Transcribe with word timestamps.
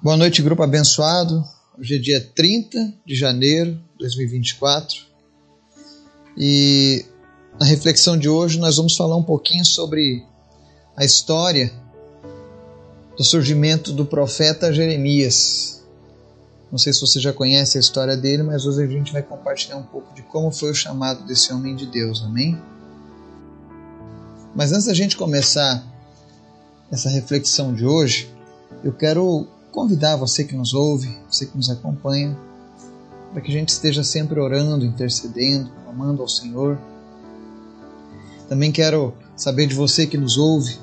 Boa 0.00 0.16
noite, 0.16 0.42
grupo 0.42 0.62
abençoado. 0.62 1.44
Hoje 1.76 1.96
é 1.96 1.98
dia 1.98 2.20
30 2.20 2.94
de 3.04 3.16
janeiro 3.16 3.72
de 3.72 3.98
2024 3.98 4.96
e 6.36 7.04
na 7.58 7.66
reflexão 7.66 8.16
de 8.16 8.28
hoje 8.28 8.60
nós 8.60 8.76
vamos 8.76 8.96
falar 8.96 9.16
um 9.16 9.24
pouquinho 9.24 9.64
sobre 9.64 10.24
a 10.96 11.04
história 11.04 11.72
do 13.16 13.24
surgimento 13.24 13.92
do 13.92 14.06
profeta 14.06 14.72
Jeremias. 14.72 15.82
Não 16.70 16.78
sei 16.78 16.92
se 16.92 17.00
você 17.00 17.18
já 17.18 17.32
conhece 17.32 17.76
a 17.76 17.80
história 17.80 18.16
dele, 18.16 18.44
mas 18.44 18.66
hoje 18.66 18.84
a 18.84 18.86
gente 18.86 19.12
vai 19.12 19.24
compartilhar 19.24 19.78
um 19.78 19.82
pouco 19.82 20.14
de 20.14 20.22
como 20.22 20.52
foi 20.52 20.70
o 20.70 20.74
chamado 20.76 21.26
desse 21.26 21.52
homem 21.52 21.74
de 21.74 21.86
Deus, 21.86 22.22
amém? 22.22 22.56
Mas 24.54 24.70
antes 24.70 24.86
da 24.86 24.94
gente 24.94 25.16
começar 25.16 25.84
essa 26.88 27.10
reflexão 27.10 27.74
de 27.74 27.84
hoje, 27.84 28.32
eu 28.84 28.92
quero 28.92 29.57
convidar 29.78 30.16
você 30.16 30.42
que 30.42 30.56
nos 30.56 30.74
ouve, 30.74 31.16
você 31.30 31.46
que 31.46 31.56
nos 31.56 31.70
acompanha, 31.70 32.36
para 33.30 33.40
que 33.40 33.48
a 33.48 33.54
gente 33.54 33.68
esteja 33.68 34.02
sempre 34.02 34.40
orando, 34.40 34.84
intercedendo, 34.84 35.70
clamando 35.84 36.20
ao 36.20 36.26
Senhor. 36.26 36.76
Também 38.48 38.72
quero 38.72 39.14
saber 39.36 39.68
de 39.68 39.76
você 39.76 40.04
que 40.04 40.18
nos 40.18 40.36
ouve, 40.36 40.80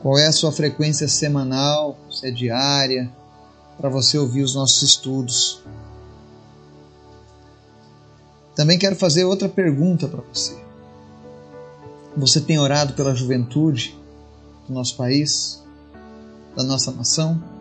qual 0.00 0.16
é 0.16 0.28
a 0.28 0.32
sua 0.32 0.52
frequência 0.52 1.08
semanal, 1.08 1.98
se 2.08 2.28
é 2.28 2.30
diária, 2.30 3.10
para 3.76 3.88
você 3.88 4.16
ouvir 4.16 4.44
os 4.44 4.54
nossos 4.54 4.82
estudos. 4.82 5.60
Também 8.54 8.78
quero 8.78 8.94
fazer 8.94 9.24
outra 9.24 9.48
pergunta 9.48 10.06
para 10.06 10.22
você. 10.32 10.56
Você 12.16 12.40
tem 12.40 12.56
orado 12.56 12.92
pela 12.92 13.16
juventude 13.16 13.98
do 14.68 14.74
nosso 14.74 14.96
país, 14.96 15.60
da 16.54 16.62
nossa 16.62 16.92
nação? 16.92 17.59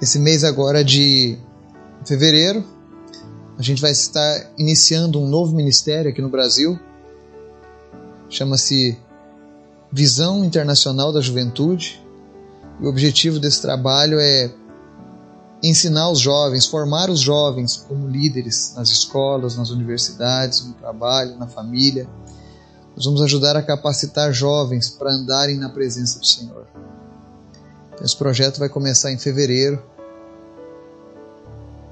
Esse 0.00 0.18
mês 0.18 0.44
agora 0.44 0.82
de 0.82 1.38
fevereiro, 2.06 2.64
a 3.58 3.62
gente 3.62 3.82
vai 3.82 3.90
estar 3.90 4.50
iniciando 4.56 5.20
um 5.20 5.28
novo 5.28 5.54
ministério 5.54 6.10
aqui 6.10 6.22
no 6.22 6.30
Brasil. 6.30 6.80
Chama-se 8.30 8.98
Visão 9.92 10.42
Internacional 10.42 11.12
da 11.12 11.20
Juventude. 11.20 12.02
E 12.80 12.86
o 12.86 12.88
objetivo 12.88 13.38
desse 13.38 13.60
trabalho 13.60 14.18
é 14.18 14.50
ensinar 15.62 16.08
os 16.08 16.18
jovens, 16.18 16.64
formar 16.64 17.10
os 17.10 17.20
jovens 17.20 17.76
como 17.76 18.08
líderes 18.08 18.72
nas 18.74 18.88
escolas, 18.88 19.58
nas 19.58 19.68
universidades, 19.68 20.64
no 20.64 20.72
trabalho, 20.72 21.36
na 21.36 21.46
família. 21.46 22.08
Nós 22.96 23.04
vamos 23.04 23.20
ajudar 23.20 23.54
a 23.54 23.62
capacitar 23.62 24.32
jovens 24.32 24.88
para 24.88 25.12
andarem 25.12 25.58
na 25.58 25.68
presença 25.68 26.18
do 26.18 26.26
Senhor. 26.26 26.66
Esse 28.02 28.16
projeto 28.16 28.58
vai 28.58 28.70
começar 28.70 29.12
em 29.12 29.18
fevereiro. 29.18 29.82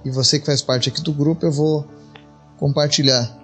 E 0.04 0.10
você 0.10 0.38
que 0.38 0.46
faz 0.46 0.62
parte 0.62 0.88
aqui 0.88 1.02
do 1.02 1.12
grupo, 1.12 1.46
eu 1.46 1.52
vou 1.52 1.86
compartilhar 2.56 3.36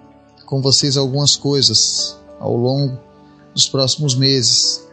com 0.45 0.61
vocês 0.61 0.97
algumas 0.97 1.35
coisas 1.35 2.17
ao 2.39 2.55
longo 2.55 2.99
dos 3.53 3.67
próximos 3.67 4.15
meses. 4.15 4.85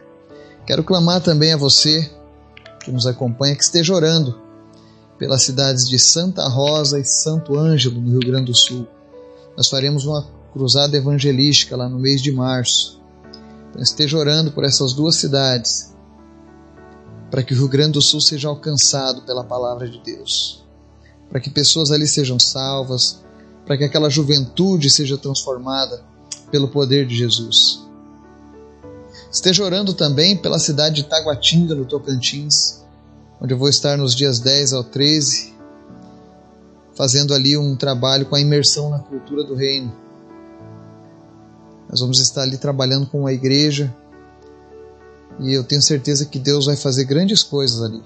Quero 0.65 0.83
clamar 0.83 1.21
também 1.21 1.53
a 1.53 1.57
você 1.57 2.09
que 2.83 2.91
nos 2.91 3.05
acompanha 3.05 3.55
que 3.55 3.63
esteja 3.63 3.93
orando 3.93 4.41
pelas 5.17 5.43
cidades 5.43 5.87
de 5.87 5.99
Santa 5.99 6.47
Rosa 6.47 6.99
e 6.99 7.05
Santo 7.05 7.57
Ângelo, 7.57 8.01
no 8.01 8.11
Rio 8.11 8.31
Grande 8.31 8.51
do 8.51 8.55
Sul. 8.55 8.87
Nós 9.55 9.69
faremos 9.69 10.05
uma 10.05 10.25
cruzada 10.51 10.97
evangelística 10.97 11.75
lá 11.75 11.87
no 11.87 11.99
mês 11.99 12.21
de 12.21 12.31
março. 12.31 13.01
Então 13.69 13.81
esteja 13.81 14.17
orando 14.17 14.51
por 14.51 14.63
essas 14.63 14.93
duas 14.93 15.15
cidades 15.15 15.93
para 17.29 17.41
que 17.41 17.53
o 17.53 17.57
Rio 17.57 17.67
Grande 17.67 17.93
do 17.93 18.01
Sul 18.01 18.21
seja 18.21 18.47
alcançado 18.47 19.23
pela 19.23 19.43
palavra 19.43 19.89
de 19.89 19.99
Deus, 20.03 20.62
para 21.33 21.41
que 21.41 21.49
pessoas 21.49 21.89
ali 21.89 22.07
sejam 22.07 22.37
salvas, 22.37 23.19
para 23.65 23.75
que 23.75 23.83
aquela 23.83 24.07
juventude 24.07 24.87
seja 24.87 25.17
transformada 25.17 26.03
pelo 26.51 26.67
poder 26.67 27.07
de 27.07 27.15
Jesus. 27.15 27.81
Esteja 29.31 29.63
orando 29.63 29.95
também 29.95 30.37
pela 30.37 30.59
cidade 30.59 30.97
de 30.97 31.05
Taguatinga, 31.05 31.73
no 31.73 31.85
Tocantins, 31.85 32.83
onde 33.41 33.51
eu 33.51 33.57
vou 33.57 33.67
estar 33.67 33.97
nos 33.97 34.13
dias 34.13 34.39
10 34.39 34.73
ao 34.73 34.83
13, 34.83 35.55
fazendo 36.93 37.33
ali 37.33 37.57
um 37.57 37.75
trabalho 37.75 38.27
com 38.27 38.35
a 38.35 38.39
imersão 38.39 38.91
na 38.91 38.99
cultura 38.99 39.43
do 39.43 39.55
reino. 39.55 39.91
Nós 41.89 41.99
vamos 41.99 42.19
estar 42.19 42.43
ali 42.43 42.59
trabalhando 42.59 43.07
com 43.07 43.25
a 43.25 43.33
igreja, 43.33 43.91
e 45.39 45.51
eu 45.51 45.63
tenho 45.63 45.81
certeza 45.81 46.27
que 46.27 46.37
Deus 46.37 46.67
vai 46.67 46.75
fazer 46.75 47.05
grandes 47.05 47.41
coisas 47.41 47.81
ali, 47.81 48.03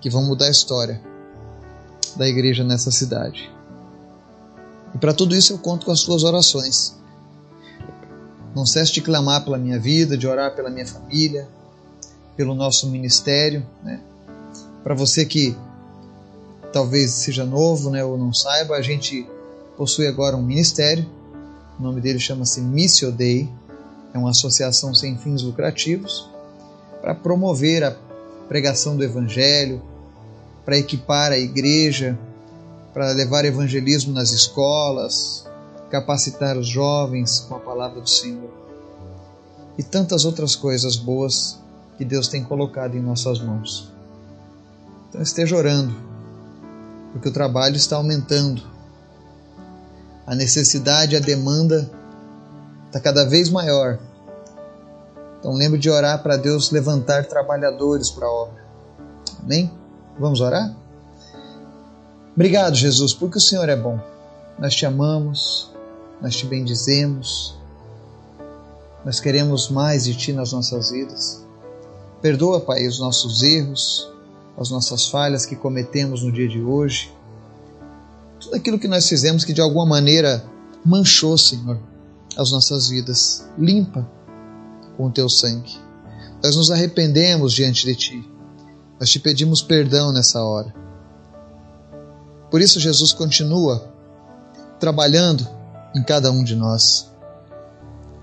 que 0.00 0.10
vão 0.10 0.24
mudar 0.24 0.46
a 0.46 0.50
história 0.50 1.00
da 2.16 2.28
igreja 2.28 2.62
nessa 2.62 2.90
cidade. 2.90 3.50
E 4.94 4.98
para 4.98 5.12
tudo 5.12 5.34
isso 5.34 5.52
eu 5.52 5.58
conto 5.58 5.86
com 5.86 5.92
as 5.92 6.00
suas 6.00 6.24
orações. 6.24 6.96
Não 8.54 8.64
cesse 8.64 8.92
de 8.92 9.02
clamar 9.02 9.44
pela 9.44 9.58
minha 9.58 9.78
vida, 9.78 10.16
de 10.16 10.26
orar 10.26 10.54
pela 10.54 10.70
minha 10.70 10.86
família, 10.86 11.48
pelo 12.36 12.54
nosso 12.54 12.88
ministério. 12.88 13.66
Né? 13.82 14.00
Para 14.82 14.94
você 14.94 15.26
que 15.26 15.56
talvez 16.72 17.10
seja 17.10 17.44
novo 17.44 17.90
né, 17.90 18.04
ou 18.04 18.16
não 18.16 18.32
saiba, 18.32 18.76
a 18.76 18.82
gente 18.82 19.28
possui 19.76 20.06
agora 20.06 20.36
um 20.36 20.42
ministério. 20.42 21.06
O 21.78 21.82
nome 21.82 22.00
dele 22.00 22.18
chama-se 22.18 22.60
Missio 22.60 23.12
Dei. 23.12 23.48
É 24.14 24.18
uma 24.18 24.30
associação 24.30 24.94
sem 24.94 25.18
fins 25.18 25.42
lucrativos 25.42 26.30
para 27.02 27.14
promover 27.14 27.84
a 27.84 27.94
pregação 28.48 28.96
do 28.96 29.04
Evangelho, 29.04 29.82
para 30.66 30.76
equipar 30.76 31.32
a 31.32 31.38
igreja, 31.38 32.18
para 32.92 33.12
levar 33.12 33.46
evangelismo 33.46 34.12
nas 34.12 34.32
escolas, 34.32 35.46
capacitar 35.88 36.58
os 36.58 36.68
jovens 36.68 37.40
com 37.48 37.54
a 37.54 37.60
palavra 37.60 38.02
do 38.02 38.10
Senhor 38.10 38.50
e 39.78 39.82
tantas 39.82 40.26
outras 40.26 40.54
coisas 40.54 40.96
boas 40.96 41.58
que 41.96 42.04
Deus 42.04 42.28
tem 42.28 42.44
colocado 42.44 42.94
em 42.96 43.00
nossas 43.00 43.40
mãos. 43.40 43.90
Então 45.08 45.22
esteja 45.22 45.56
orando, 45.56 45.94
porque 47.12 47.30
o 47.30 47.32
trabalho 47.32 47.76
está 47.76 47.96
aumentando. 47.96 48.62
A 50.26 50.34
necessidade, 50.34 51.16
a 51.16 51.20
demanda 51.20 51.90
está 52.88 53.00
cada 53.00 53.24
vez 53.24 53.48
maior 53.48 53.98
então 55.46 55.54
lembre 55.54 55.78
de 55.78 55.88
orar 55.88 56.24
para 56.24 56.36
Deus 56.36 56.72
levantar 56.72 57.26
trabalhadores 57.26 58.10
para 58.10 58.26
a 58.26 58.30
obra. 58.30 58.64
Amém? 59.40 59.70
Vamos 60.18 60.40
orar? 60.40 60.74
Obrigado, 62.34 62.74
Jesus, 62.74 63.14
porque 63.14 63.38
o 63.38 63.40
Senhor 63.40 63.68
é 63.68 63.76
bom. 63.76 63.98
Nós 64.58 64.74
te 64.74 64.86
amamos, 64.86 65.70
nós 66.20 66.34
te 66.36 66.46
bendizemos, 66.46 67.56
nós 69.04 69.20
queremos 69.20 69.68
mais 69.68 70.04
de 70.04 70.14
Ti 70.14 70.32
nas 70.32 70.52
nossas 70.52 70.90
vidas. 70.90 71.44
Perdoa, 72.20 72.60
Pai, 72.60 72.86
os 72.86 72.98
nossos 72.98 73.42
erros, 73.42 74.10
as 74.58 74.70
nossas 74.70 75.08
falhas 75.08 75.46
que 75.46 75.54
cometemos 75.54 76.22
no 76.22 76.32
dia 76.32 76.48
de 76.48 76.60
hoje, 76.60 77.12
tudo 78.40 78.56
aquilo 78.56 78.78
que 78.78 78.88
nós 78.88 79.08
fizemos 79.08 79.44
que 79.44 79.52
de 79.52 79.60
alguma 79.60 79.86
maneira 79.86 80.44
manchou, 80.84 81.36
Senhor, 81.36 81.78
as 82.36 82.50
nossas 82.50 82.88
vidas. 82.88 83.46
Limpa 83.58 84.08
com 84.96 85.06
o 85.06 85.10
teu 85.10 85.28
sangue. 85.28 85.76
Nós 86.42 86.56
nos 86.56 86.70
arrependemos 86.70 87.52
diante 87.52 87.84
de 87.86 87.94
ti. 87.94 88.35
Nós 88.98 89.10
te 89.10 89.18
pedimos 89.18 89.60
perdão 89.60 90.10
nessa 90.10 90.42
hora. 90.42 90.74
Por 92.50 92.60
isso, 92.60 92.80
Jesus 92.80 93.12
continua 93.12 93.92
trabalhando 94.80 95.46
em 95.94 96.02
cada 96.02 96.30
um 96.30 96.42
de 96.42 96.54
nós. 96.54 97.10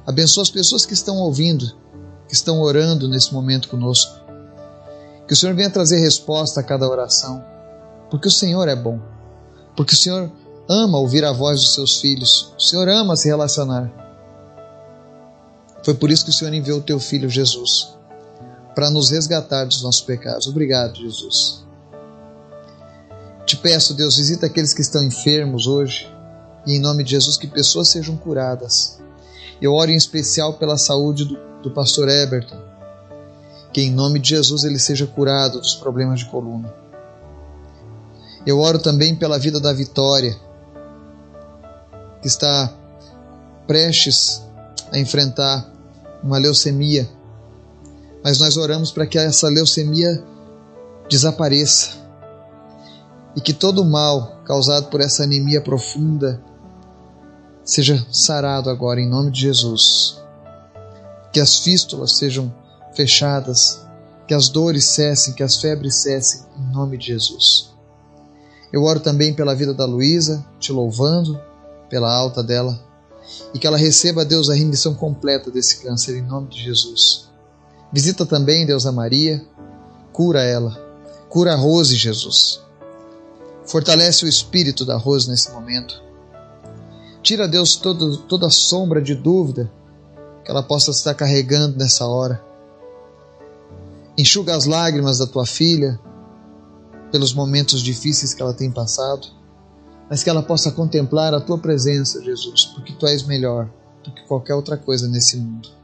Abençoa 0.06 0.44
as 0.44 0.50
pessoas 0.50 0.86
que 0.86 0.94
estão 0.94 1.18
ouvindo, 1.18 1.66
que 2.28 2.34
estão 2.34 2.60
orando 2.62 3.08
nesse 3.08 3.34
momento 3.34 3.70
conosco. 3.70 4.20
Que 5.28 5.34
o 5.34 5.36
Senhor 5.36 5.56
venha 5.56 5.70
trazer 5.70 6.00
resposta 6.00 6.60
a 6.60 6.64
cada 6.64 6.90
oração, 6.90 7.44
porque 8.10 8.28
o 8.28 8.32
Senhor 8.32 8.68
é 8.68 8.76
bom, 8.76 9.00
porque 9.76 9.94
o 9.94 9.98
Senhor 9.98 10.32
ama 10.68 10.98
ouvir 10.98 11.24
a 11.24 11.32
voz 11.32 11.62
dos 11.62 11.74
seus 11.74 12.00
filhos, 12.00 12.54
o 12.58 12.62
Senhor 12.62 12.90
ama 12.90 13.16
se 13.16 13.28
relacionar. 13.28 13.92
Foi 15.84 15.94
por 15.94 16.10
isso 16.10 16.24
que 16.26 16.32
o 16.32 16.34
Senhor 16.34 16.54
enviou 16.54 16.80
o 16.80 16.84
teu 16.84 17.00
filho 17.00 17.30
Jesus 17.30 17.94
para 18.76 18.90
nos 18.90 19.10
resgatar 19.10 19.66
dos 19.66 19.82
nossos 19.82 20.02
pecados. 20.02 20.48
Obrigado, 20.48 20.96
Jesus. 20.96 21.64
Te 23.46 23.58
peço, 23.58 23.94
Deus, 23.94 24.18
visita 24.18 24.46
aqueles 24.46 24.74
que 24.74 24.82
estão 24.82 25.04
enfermos 25.04 25.68
hoje 25.68 26.12
e 26.66 26.76
em 26.76 26.80
nome 26.80 27.04
de 27.04 27.12
Jesus 27.12 27.38
que 27.38 27.48
pessoas 27.48 27.90
sejam 27.90 28.16
curadas. 28.16 29.00
Eu 29.62 29.74
oro 29.74 29.92
em 29.92 29.96
especial 29.96 30.54
pela 30.54 30.78
saúde 30.78 31.26
do, 31.26 31.38
do 31.62 31.72
pastor 31.72 32.10
Eberton, 32.10 32.58
que 33.72 33.82
em 33.82 33.92
nome 33.92 34.20
de 34.20 34.30
Jesus 34.30 34.64
ele 34.64 34.80
seja 34.80 35.06
curado 35.06 35.60
dos 35.60 35.76
problemas 35.76 36.20
de 36.20 36.26
coluna. 36.26 36.74
Eu 38.46 38.60
oro 38.60 38.80
também 38.80 39.16
pela 39.16 39.40
vida 39.40 39.60
da 39.60 39.72
Vitória, 39.72 40.36
que 42.22 42.28
está 42.28 42.74
prestes 43.66 44.42
a 44.92 45.00
enfrentar 45.00 45.70
uma 46.22 46.38
leucemia. 46.38 47.10
Mas 48.24 48.40
nós 48.40 48.56
oramos 48.58 48.92
para 48.92 49.06
que 49.06 49.18
essa 49.18 49.50
leucemia 49.50 50.24
desapareça 51.10 52.02
e 53.36 53.42
que 53.42 53.54
todo 53.54 53.82
o 53.82 53.86
mal 53.86 54.42
causado 54.46 54.90
por 54.90 55.02
essa 55.02 55.24
anemia 55.24 55.62
profunda 55.62 56.42
seja 57.64 58.06
sarado 58.12 58.70
agora 58.70 59.02
em 59.02 59.10
nome 59.10 59.32
de 59.32 59.42
Jesus. 59.42 60.22
Que 61.32 61.40
as 61.40 61.58
fístulas 61.60 62.18
sejam 62.18 62.54
fechadas, 62.96 63.82
que 64.28 64.34
as 64.34 64.50
dores 64.50 64.86
cessem, 64.86 65.34
que 65.34 65.44
as 65.44 65.58
febres 65.58 65.96
cessem 65.96 66.42
em 66.58 66.72
nome 66.72 66.98
de 66.98 67.08
Jesus. 67.08 67.74
Eu 68.72 68.84
oro 68.84 69.00
também 69.00 69.34
pela 69.34 69.56
vida 69.56 69.74
da 69.74 69.86
Luísa, 69.86 70.46
te 70.60 70.72
louvando 70.72 71.40
pela 71.90 72.12
alta 72.12 72.42
dela 72.42 72.80
e 73.54 73.60
que 73.60 73.68
ela 73.68 73.78
receba, 73.78 74.26
Deus, 74.26 74.50
a 74.50 74.56
remissão 74.56 74.94
completa 74.94 75.52
desse 75.52 75.82
câncer 75.82 76.18
em 76.18 76.22
nome 76.22 76.50
de 76.50 76.62
Jesus. 76.62 77.30
Visita 77.94 78.26
também, 78.26 78.66
Deus, 78.66 78.88
a 78.88 78.92
Maria, 78.92 79.46
cura 80.12 80.42
ela, 80.42 80.76
cura 81.30 81.54
a 81.54 81.56
Rose, 81.56 81.96
Jesus. 81.96 82.60
Fortalece 83.68 84.26
o 84.26 84.28
espírito 84.28 84.84
da 84.84 84.98
Rose 84.98 85.30
nesse 85.30 85.52
momento. 85.52 86.02
Tira, 87.22 87.48
Deus, 87.48 87.76
todo, 87.76 88.18
toda 88.18 88.50
sombra 88.50 89.00
de 89.00 89.14
dúvida 89.14 89.72
que 90.44 90.50
ela 90.50 90.64
possa 90.64 90.90
estar 90.90 91.14
carregando 91.14 91.78
nessa 91.78 92.08
hora. 92.08 92.44
Enxuga 94.18 94.56
as 94.56 94.66
lágrimas 94.66 95.20
da 95.20 95.28
tua 95.28 95.46
filha 95.46 96.00
pelos 97.12 97.32
momentos 97.32 97.80
difíceis 97.80 98.34
que 98.34 98.42
ela 98.42 98.56
tem 98.56 98.72
passado, 98.72 99.28
mas 100.10 100.24
que 100.24 100.30
ela 100.32 100.42
possa 100.42 100.72
contemplar 100.72 101.32
a 101.36 101.40
tua 101.40 101.60
presença, 101.60 102.24
Jesus, 102.24 102.66
porque 102.66 102.94
tu 102.94 103.06
és 103.06 103.22
melhor 103.22 103.70
do 104.04 104.12
que 104.12 104.26
qualquer 104.28 104.56
outra 104.56 104.78
coisa 104.78 105.08
nesse 105.08 105.38
mundo. 105.38 105.83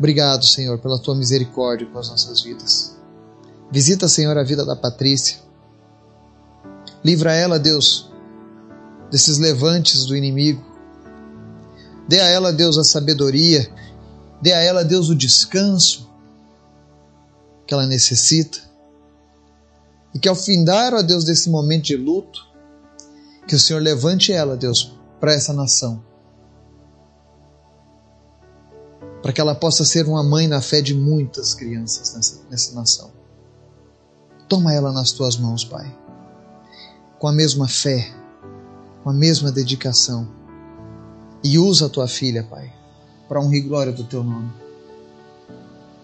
Obrigado, 0.00 0.46
Senhor, 0.46 0.78
pela 0.78 0.98
tua 0.98 1.14
misericórdia 1.14 1.86
com 1.86 1.98
as 1.98 2.08
nossas 2.08 2.40
vidas. 2.40 2.96
Visita, 3.70 4.08
Senhor, 4.08 4.34
a 4.38 4.42
vida 4.42 4.64
da 4.64 4.74
Patrícia. 4.74 5.36
Livra 7.04 7.34
ela, 7.34 7.58
Deus, 7.58 8.10
desses 9.10 9.36
levantes 9.36 10.06
do 10.06 10.16
inimigo. 10.16 10.64
Dê 12.08 12.18
a 12.18 12.28
ela, 12.28 12.50
Deus, 12.50 12.78
a 12.78 12.82
sabedoria. 12.82 13.70
Dê 14.40 14.54
a 14.54 14.62
ela, 14.62 14.82
Deus, 14.82 15.10
o 15.10 15.14
descanso 15.14 16.10
que 17.66 17.74
ela 17.74 17.86
necessita. 17.86 18.58
E 20.14 20.18
que 20.18 20.30
ao 20.30 20.34
findar, 20.34 20.94
ó 20.94 21.02
Deus, 21.02 21.24
desse 21.24 21.50
momento 21.50 21.84
de 21.84 21.96
luto, 21.98 22.40
que 23.46 23.54
o 23.54 23.60
Senhor 23.60 23.82
levante 23.82 24.32
ela, 24.32 24.56
Deus, 24.56 24.96
para 25.20 25.34
essa 25.34 25.52
nação. 25.52 26.02
Para 29.22 29.32
que 29.32 29.40
ela 29.40 29.54
possa 29.54 29.84
ser 29.84 30.06
uma 30.06 30.22
mãe 30.22 30.48
na 30.48 30.60
fé 30.60 30.80
de 30.80 30.94
muitas 30.94 31.54
crianças 31.54 32.14
nessa, 32.14 32.40
nessa 32.50 32.74
nação. 32.74 33.12
Toma 34.48 34.72
ela 34.72 34.92
nas 34.92 35.12
tuas 35.12 35.36
mãos, 35.36 35.64
Pai, 35.64 35.96
com 37.18 37.28
a 37.28 37.32
mesma 37.32 37.68
fé, 37.68 38.12
com 39.04 39.10
a 39.10 39.12
mesma 39.12 39.52
dedicação. 39.52 40.28
E 41.44 41.58
usa 41.58 41.86
a 41.86 41.88
tua 41.88 42.08
filha, 42.08 42.42
Pai, 42.42 42.72
para 43.28 43.40
honra 43.40 43.56
e 43.56 43.60
glória 43.60 43.92
do 43.92 44.04
teu 44.04 44.24
nome. 44.24 44.50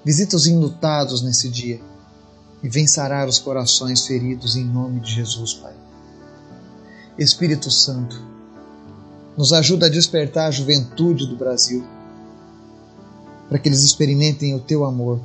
Visita 0.04 0.36
os 0.36 0.46
enlutados 0.46 1.22
nesse 1.22 1.48
dia 1.48 1.80
e 2.62 2.69
vem 2.69 2.86
sarar 2.86 3.28
os 3.28 3.38
corações 3.38 4.06
feridos 4.06 4.56
em 4.56 4.64
nome 4.64 5.00
de 5.00 5.12
Jesus, 5.12 5.54
Pai. 5.54 5.74
Espírito 7.19 7.70
Santo, 7.70 8.20
nos 9.36 9.52
ajuda 9.52 9.86
a 9.86 9.90
despertar 9.90 10.48
a 10.48 10.50
juventude 10.50 11.26
do 11.26 11.36
Brasil, 11.36 11.84
para 13.48 13.58
que 13.58 13.69
eles 13.69 13.82
experimentem 13.82 14.54
o 14.54 14.60
teu 14.60 14.84
amor 14.84 15.20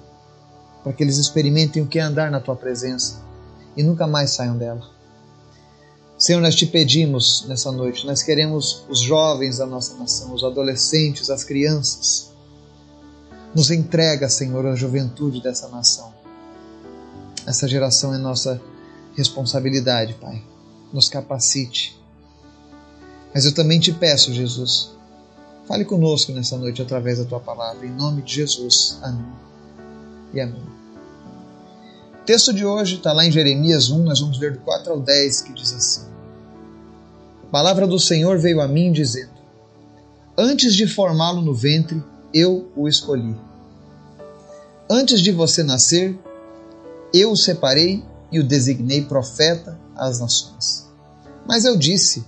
para 0.84 0.94
que 0.94 1.04
eles 1.04 1.18
experimentem 1.18 1.82
o 1.82 1.88
que 1.88 2.00
é 2.00 2.02
andar 2.02 2.32
na 2.32 2.40
tua 2.40 2.56
presença 2.56 3.22
e 3.76 3.84
nunca 3.84 4.08
mais 4.08 4.32
saiam 4.32 4.58
dela. 4.58 4.90
Senhor, 6.18 6.42
nós 6.42 6.56
te 6.56 6.66
pedimos 6.66 7.46
nessa 7.48 7.72
noite, 7.72 8.06
nós 8.06 8.22
queremos 8.22 8.84
os 8.90 9.00
jovens 9.00 9.58
da 9.58 9.66
nossa 9.66 9.96
nação, 9.96 10.34
os 10.34 10.44
adolescentes, 10.44 11.30
as 11.30 11.44
crianças. 11.44 12.32
Nos 13.56 13.72
entrega, 13.72 14.30
Senhor, 14.30 14.66
a 14.68 14.76
juventude 14.76 15.42
dessa 15.42 15.68
nação. 15.68 16.14
Essa 17.46 17.68
geração 17.68 18.14
é 18.14 18.18
nossa 18.18 18.62
responsabilidade, 19.16 20.14
Pai. 20.14 20.44
Nos 20.94 21.10
capacite. 21.10 22.00
Mas 23.34 23.46
eu 23.46 23.54
também 23.54 23.80
te 23.80 23.92
peço, 23.92 24.32
Jesus, 24.32 24.92
fale 25.72 25.86
conosco 25.86 26.34
nessa 26.34 26.58
noite 26.58 26.82
através 26.82 27.18
da 27.18 27.24
tua 27.24 27.40
palavra. 27.40 27.86
Em 27.86 27.92
nome 27.92 28.22
de 28.24 28.34
Jesus. 28.34 29.00
Amém 29.02 29.26
e 30.34 30.42
amém. 30.42 30.62
O 32.22 32.26
texto 32.26 32.52
de 32.52 32.66
hoje 32.66 32.98
está 32.98 33.14
lá 33.14 33.26
em 33.26 33.32
Jeremias 33.32 33.90
1, 33.90 34.04
nós 34.04 34.20
vamos 34.20 34.38
ler 34.38 34.52
do 34.52 34.60
4 34.60 34.92
ao 34.92 35.00
10, 35.00 35.42
que 35.44 35.54
diz 35.54 35.72
assim: 35.72 36.02
A 37.48 37.52
palavra 37.52 37.88
do 37.88 37.98
Senhor 37.98 38.38
veio 38.38 38.60
a 38.60 38.68
mim 38.68 38.92
dizendo: 38.92 39.32
Antes 40.38 40.76
de 40.76 40.86
formá-lo 40.86 41.42
no 41.42 41.54
ventre, 41.54 42.04
eu 42.34 42.70
o 42.76 42.86
escolhi. 42.86 43.34
Antes 44.90 45.22
de 45.22 45.32
você 45.32 45.64
nascer, 45.64 46.20
eu 47.14 47.32
o 47.32 47.38
separei 47.38 48.04
e 48.30 48.42
o 48.42 48.44
designei 48.44 49.06
profeta 49.06 49.80
às 49.96 50.20
nações. 50.20 50.86
Mas 51.48 51.64
eu 51.64 51.78
disse: 51.78 52.26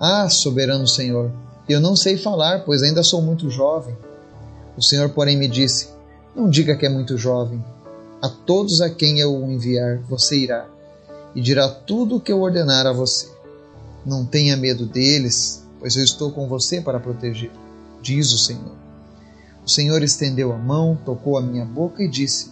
Ah, 0.00 0.28
soberano 0.28 0.88
Senhor, 0.88 1.32
eu 1.72 1.80
não 1.80 1.94
sei 1.94 2.16
falar, 2.16 2.64
pois 2.64 2.82
ainda 2.82 3.02
sou 3.02 3.22
muito 3.22 3.50
jovem. 3.50 3.96
O 4.76 4.82
Senhor, 4.82 5.10
porém, 5.10 5.36
me 5.36 5.48
disse: 5.48 5.88
não 6.34 6.48
diga 6.48 6.76
que 6.76 6.86
é 6.86 6.88
muito 6.88 7.18
jovem. 7.18 7.62
A 8.22 8.28
todos 8.28 8.80
a 8.80 8.88
quem 8.88 9.18
eu 9.18 9.34
o 9.34 9.50
enviar, 9.50 9.98
você 10.08 10.38
irá, 10.38 10.68
e 11.34 11.40
dirá 11.40 11.68
tudo 11.68 12.16
o 12.16 12.20
que 12.20 12.30
eu 12.30 12.40
ordenar 12.40 12.86
a 12.86 12.92
você. 12.92 13.28
Não 14.06 14.24
tenha 14.24 14.56
medo 14.56 14.86
deles, 14.86 15.66
pois 15.78 15.96
eu 15.96 16.04
estou 16.04 16.30
com 16.30 16.48
você 16.48 16.80
para 16.80 17.00
proteger, 17.00 17.50
diz 18.00 18.32
o 18.32 18.38
Senhor. 18.38 18.76
O 19.66 19.68
Senhor 19.68 20.02
estendeu 20.02 20.52
a 20.52 20.56
mão, 20.56 20.98
tocou 21.04 21.36
a 21.36 21.42
minha 21.42 21.64
boca 21.64 22.02
e 22.02 22.08
disse: 22.08 22.50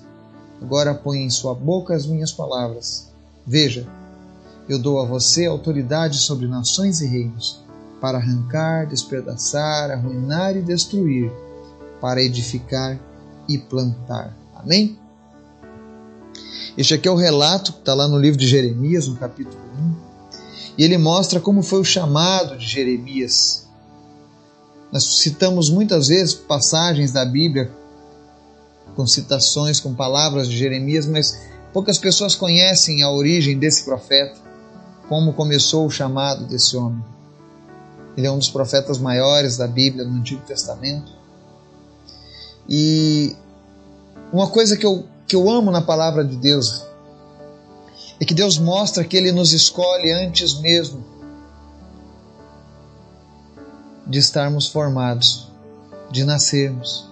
Agora 0.60 0.94
põe 0.94 1.20
em 1.20 1.30
sua 1.30 1.54
boca 1.54 1.94
as 1.94 2.04
minhas 2.04 2.32
palavras. 2.32 3.12
Veja, 3.46 3.86
eu 4.68 4.78
dou 4.78 5.00
a 5.00 5.06
você 5.06 5.46
autoridade 5.46 6.18
sobre 6.18 6.46
nações 6.46 7.00
e 7.00 7.06
reinos, 7.06 7.60
para 8.00 8.18
arrancar, 8.18 8.86
despedaçar, 8.86 9.90
arruinar 9.90 10.56
e 10.56 10.62
destruir, 10.62 11.32
para 12.00 12.22
edificar 12.22 12.98
e 13.48 13.58
plantar. 13.58 14.36
Amém? 14.54 14.98
Este 16.76 16.94
aqui 16.94 17.08
é 17.08 17.10
o 17.10 17.16
relato 17.16 17.72
que 17.72 17.80
está 17.80 17.94
lá 17.94 18.06
no 18.06 18.18
livro 18.18 18.38
de 18.38 18.46
Jeremias, 18.46 19.08
no 19.08 19.16
capítulo 19.16 19.60
1. 19.80 19.94
E 20.78 20.84
ele 20.84 20.96
mostra 20.96 21.40
como 21.40 21.62
foi 21.62 21.80
o 21.80 21.84
chamado 21.84 22.56
de 22.56 22.66
Jeremias. 22.66 23.66
Nós 24.92 25.18
citamos 25.18 25.70
muitas 25.70 26.06
vezes 26.06 26.34
passagens 26.34 27.10
da 27.10 27.24
Bíblia 27.24 27.70
com 28.94 29.06
citações, 29.06 29.80
com 29.80 29.94
palavras 29.94 30.48
de 30.48 30.56
Jeremias, 30.56 31.06
mas 31.06 31.40
poucas 31.72 31.98
pessoas 31.98 32.34
conhecem 32.34 33.02
a 33.02 33.10
origem 33.10 33.58
desse 33.58 33.84
profeta, 33.84 34.36
como 35.08 35.32
começou 35.32 35.86
o 35.86 35.90
chamado 35.90 36.46
desse 36.46 36.76
homem. 36.76 37.02
Ele 38.18 38.26
é 38.26 38.32
um 38.32 38.38
dos 38.38 38.50
profetas 38.50 38.98
maiores 38.98 39.56
da 39.56 39.68
Bíblia 39.68 40.04
no 40.04 40.16
Antigo 40.16 40.42
Testamento. 40.44 41.12
E 42.68 43.36
uma 44.32 44.50
coisa 44.50 44.76
que 44.76 44.84
eu, 44.84 45.06
que 45.24 45.36
eu 45.36 45.48
amo 45.48 45.70
na 45.70 45.82
palavra 45.82 46.24
de 46.24 46.34
Deus 46.34 46.84
é 48.18 48.24
que 48.24 48.34
Deus 48.34 48.58
mostra 48.58 49.04
que 49.04 49.16
Ele 49.16 49.30
nos 49.30 49.52
escolhe 49.52 50.10
antes 50.10 50.58
mesmo 50.58 51.04
de 54.04 54.18
estarmos 54.18 54.66
formados, 54.66 55.46
de 56.10 56.24
nascermos. 56.24 57.08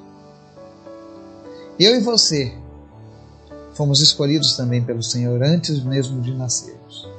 Eu 1.79 1.95
e 1.95 2.01
você 2.01 2.53
fomos 3.75 4.01
escolhidos 4.01 4.57
também 4.57 4.83
pelo 4.83 5.05
Senhor 5.05 5.41
antes 5.41 5.85
mesmo 5.85 6.21
de 6.21 6.35
nascermos. 6.35 7.16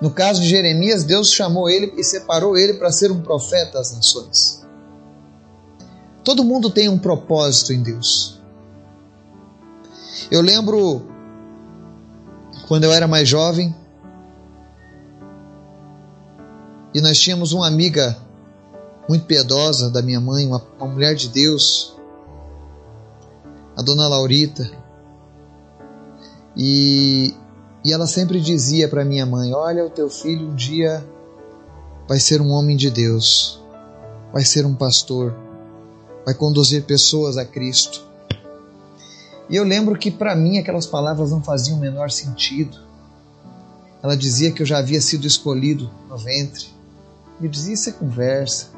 No 0.00 0.10
caso 0.10 0.42
de 0.42 0.48
Jeremias, 0.48 1.04
Deus 1.04 1.32
chamou 1.32 1.68
ele 1.68 1.94
e 1.96 2.04
separou 2.04 2.56
ele 2.56 2.74
para 2.74 2.92
ser 2.92 3.10
um 3.10 3.22
profeta 3.22 3.78
às 3.78 3.94
nações. 3.94 4.66
Todo 6.22 6.44
mundo 6.44 6.70
tem 6.70 6.88
um 6.88 6.98
propósito 6.98 7.72
em 7.72 7.82
Deus. 7.82 8.40
Eu 10.30 10.42
lembro 10.42 11.06
quando 12.66 12.84
eu 12.84 12.92
era 12.92 13.06
mais 13.06 13.28
jovem 13.28 13.74
e 16.92 17.00
nós 17.00 17.18
tínhamos 17.18 17.52
uma 17.52 17.66
amiga 17.66 18.16
muito 19.08 19.24
piedosa 19.26 19.90
da 19.90 20.02
minha 20.02 20.20
mãe, 20.20 20.46
uma, 20.46 20.62
uma 20.78 20.88
mulher 20.88 21.14
de 21.14 21.28
Deus, 21.28 21.96
a 23.76 23.82
dona 23.82 24.08
Laurita. 24.08 24.68
E, 26.56 27.34
e 27.86 27.92
ela 27.92 28.06
sempre 28.06 28.40
dizia 28.40 28.88
para 28.88 29.04
minha 29.04 29.24
mãe: 29.24 29.54
Olha, 29.54 29.86
o 29.86 29.90
teu 29.90 30.10
filho 30.10 30.48
um 30.48 30.54
dia 30.54 31.02
vai 32.06 32.20
ser 32.20 32.42
um 32.42 32.50
homem 32.50 32.76
de 32.76 32.90
Deus, 32.90 33.62
vai 34.32 34.44
ser 34.44 34.66
um 34.66 34.74
pastor 34.74 35.46
vai 36.26 36.34
conduzir 36.34 36.82
pessoas 36.82 37.36
a 37.36 37.44
Cristo. 37.44 38.04
E 39.48 39.54
eu 39.54 39.62
lembro 39.62 39.96
que 39.96 40.10
para 40.10 40.34
mim 40.34 40.58
aquelas 40.58 40.84
palavras 40.84 41.30
não 41.30 41.40
faziam 41.40 41.78
o 41.78 41.80
menor 41.80 42.10
sentido. 42.10 42.80
Ela 44.02 44.16
dizia 44.16 44.50
que 44.50 44.60
eu 44.60 44.66
já 44.66 44.78
havia 44.78 45.00
sido 45.00 45.24
escolhido 45.24 45.88
no 46.08 46.18
ventre. 46.18 46.66
E 47.40 47.44
eu 47.44 47.50
dizia: 47.50 47.74
Isso 47.74 47.88
é 47.88 47.92
conversa. 47.92 48.70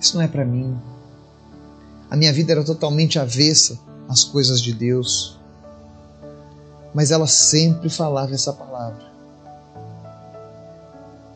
Isso 0.00 0.16
não 0.16 0.22
é 0.22 0.26
para 0.26 0.44
mim. 0.44 0.76
A 2.10 2.16
minha 2.16 2.32
vida 2.32 2.50
era 2.50 2.64
totalmente 2.64 3.20
avessa 3.20 3.78
às 4.08 4.24
coisas 4.24 4.60
de 4.60 4.72
Deus. 4.72 5.38
Mas 6.94 7.10
ela 7.10 7.26
sempre 7.26 7.88
falava 7.88 8.34
essa 8.34 8.52
palavra. 8.52 9.10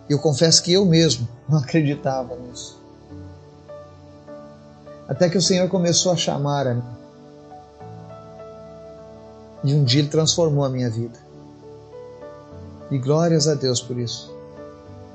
Eu 0.08 0.18
confesso 0.18 0.62
que 0.62 0.72
eu 0.72 0.84
mesmo 0.84 1.28
não 1.48 1.58
acreditava 1.58 2.36
nisso. 2.36 2.82
Até 5.08 5.28
que 5.28 5.38
o 5.38 5.42
Senhor 5.42 5.68
começou 5.68 6.12
a 6.12 6.16
chamar 6.16 6.66
a 6.66 6.74
mim. 6.74 6.94
E 9.62 9.74
um 9.74 9.84
dia 9.84 10.00
Ele 10.00 10.08
transformou 10.08 10.64
a 10.64 10.68
minha 10.68 10.90
vida. 10.90 11.18
E 12.90 12.98
glórias 12.98 13.48
a 13.48 13.54
Deus 13.54 13.80
por 13.80 13.98
isso. 13.98 14.34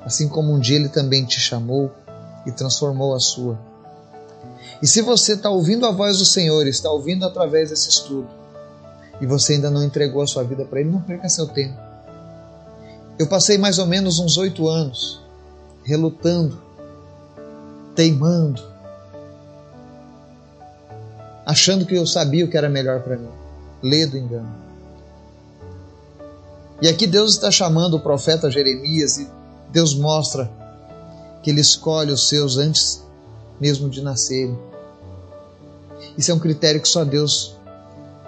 Assim 0.04 0.28
como 0.28 0.52
um 0.52 0.58
dia 0.58 0.76
Ele 0.76 0.88
também 0.88 1.24
te 1.24 1.40
chamou 1.40 1.90
e 2.46 2.52
transformou 2.52 3.14
a 3.14 3.20
sua. 3.20 3.58
E 4.82 4.86
se 4.86 5.02
você 5.02 5.34
está 5.34 5.50
ouvindo 5.50 5.86
a 5.86 5.90
voz 5.90 6.18
do 6.18 6.24
Senhor, 6.24 6.66
está 6.66 6.90
ouvindo 6.90 7.26
através 7.26 7.70
desse 7.70 7.88
estudo, 7.90 8.28
e 9.20 9.26
você 9.26 9.54
ainda 9.54 9.70
não 9.70 9.84
entregou 9.84 10.22
a 10.22 10.26
sua 10.26 10.42
vida 10.42 10.64
para 10.64 10.80
Ele, 10.80 10.90
não 10.90 11.02
perca 11.02 11.28
seu 11.28 11.46
tempo. 11.46 11.78
Eu 13.18 13.26
passei 13.26 13.58
mais 13.58 13.78
ou 13.78 13.86
menos 13.86 14.18
uns 14.18 14.38
oito 14.38 14.66
anos 14.66 15.20
relutando, 15.84 16.60
teimando, 17.94 18.62
achando 21.44 21.84
que 21.84 21.94
eu 21.94 22.06
sabia 22.06 22.44
o 22.44 22.48
que 22.48 22.56
era 22.56 22.68
melhor 22.68 23.02
para 23.02 23.16
mim. 23.16 23.28
Ledo 23.82 24.16
engano. 24.16 24.54
E 26.80 26.88
aqui 26.88 27.06
Deus 27.06 27.32
está 27.32 27.50
chamando 27.50 27.94
o 27.94 28.00
profeta 28.00 28.50
Jeremias 28.50 29.18
e 29.18 29.28
Deus 29.70 29.94
mostra 29.94 30.50
que 31.42 31.50
ele 31.50 31.60
escolhe 31.60 32.12
os 32.12 32.28
seus 32.28 32.56
antes 32.56 33.04
mesmo 33.60 33.90
de 33.90 34.00
nascerem. 34.00 34.58
Isso 36.16 36.30
é 36.30 36.34
um 36.34 36.38
critério 36.38 36.80
que 36.80 36.88
só 36.88 37.04
Deus 37.04 37.58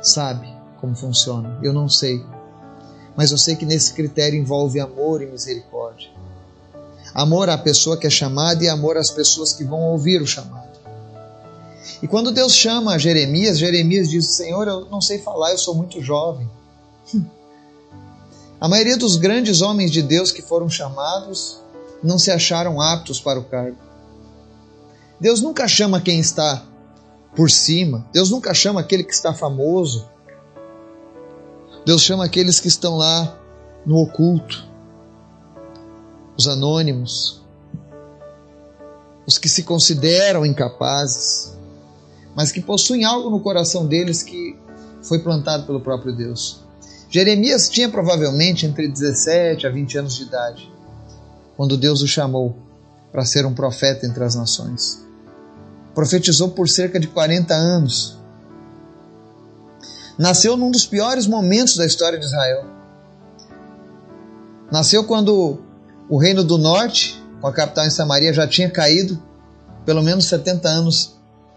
sabe 0.03 0.62
como 0.83 0.97
funciona. 0.97 1.61
Eu 1.63 1.73
não 1.73 1.89
sei. 1.89 2.27
Mas 3.17 3.31
eu 3.31 3.39
sei 3.39 3.55
que 3.55 3.65
nesse 3.65 3.95
critério 3.95 4.39
envolve 4.39 4.81
amor 4.81 5.23
e 5.23 5.27
misericórdia. 5.27 6.11
Amor 7.15 7.49
à 7.49 7.57
pessoa 7.57 7.97
que 7.97 8.07
é 8.07 8.11
chamada 8.11 8.65
e 8.65 8.69
amor 8.69 8.97
às 8.97 9.09
pessoas 9.09 9.53
que 9.53 9.63
vão 9.63 9.81
ouvir 9.81 10.21
o 10.21 10.27
chamado. 10.27 10.73
E 12.03 12.09
quando 12.09 12.33
Deus 12.33 12.53
chama 12.53 12.99
Jeremias, 12.99 13.59
Jeremias 13.59 14.11
diz: 14.11 14.35
Senhor, 14.35 14.67
eu 14.67 14.87
não 14.87 15.01
sei 15.01 15.19
falar, 15.19 15.53
eu 15.53 15.59
sou 15.59 15.75
muito 15.75 16.03
jovem. 16.03 16.51
A 18.61 18.69
maioria 18.69 18.97
dos 18.97 19.17
grandes 19.17 19.61
homens 19.61 19.91
de 19.91 20.03
Deus 20.03 20.33
que 20.33 20.43
foram 20.43 20.69
chamados 20.69 21.61
não 22.03 22.19
se 22.19 22.31
acharam 22.31 22.81
aptos 22.81 23.21
para 23.21 23.39
o 23.39 23.45
cargo. 23.45 23.77
Deus 25.21 25.41
nunca 25.41 25.69
chama 25.69 26.01
quem 26.01 26.19
está 26.19 26.65
por 27.37 27.51
cima, 27.51 28.07
Deus 28.13 28.31
nunca 28.31 28.53
chama 28.53 28.81
aquele 28.81 29.05
que 29.05 29.13
está 29.13 29.33
famoso. 29.33 30.12
Deus 31.85 32.03
chama 32.03 32.25
aqueles 32.25 32.61
que 32.61 32.69
estão 32.69 32.97
lá 32.97 33.37
no 33.85 33.97
oculto, 33.97 34.69
os 36.37 36.47
anônimos, 36.47 37.43
os 39.27 39.37
que 39.37 39.49
se 39.49 39.65
consideram 39.65 40.47
incapazes, 40.47 41.57
mas 42.35 42.53
que 42.53 42.61
possuem 42.61 43.05
algo 43.05 43.31
no 43.31 43.41
coração 43.41 43.87
deles 43.87 44.23
que 44.23 44.57
foi 45.03 45.19
plantado 45.19 45.67
pelo 45.67 45.81
próprio 45.81 46.15
Deus. 46.15 46.61
Jeremias 47.11 47.69
tinha 47.69 47.89
provavelmente 47.89 48.65
entre 48.65 48.89
17 48.89 49.67
a 49.67 49.71
20 49.71 49.99
anos 49.99 50.17
de 50.17 50.23
idade, 50.23 50.73
quando 51.57 51.77
Deus 51.77 52.01
o 52.01 52.07
chamou 52.07 52.57
para 53.11 53.25
ser 53.25 53.45
um 53.45 53.53
profeta 53.53 54.07
entre 54.07 54.25
as 54.25 54.35
nações. 54.35 55.05
Profetizou 55.95 56.51
por 56.51 56.69
cerca 56.69 56.99
de 56.99 57.07
40 57.09 57.53
anos. 57.53 58.19
Nasceu 60.19 60.57
num 60.57 60.71
dos 60.71 60.87
piores 60.87 61.27
momentos 61.27 61.77
da 61.77 61.87
história 61.87 62.19
de 62.19 62.27
Israel. 62.27 62.67
Nasceu 64.71 65.05
quando 65.05 65.61
o 66.09 66.17
reino 66.19 66.45
do 66.45 66.59
norte, 66.59 67.23
com 67.41 67.47
a 67.47 67.53
capital 67.53 67.87
em 67.87 67.91
Samaria, 67.91 68.33
já 68.33 68.47
tinha 68.47 68.71
caído 68.71 69.23
pelo 69.85 70.03
menos 70.03 70.27
70 70.27 70.69
anos 70.69 71.17